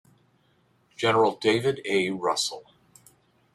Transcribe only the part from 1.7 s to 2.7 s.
A. Russell.